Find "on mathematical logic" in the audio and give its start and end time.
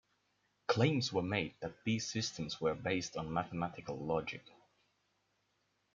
3.17-4.41